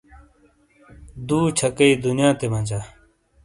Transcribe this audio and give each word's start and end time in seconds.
دُو 1.27 1.39
چھکئیی 1.57 1.99
دنیاتے 2.03 2.45
مجا۔ 2.51 2.79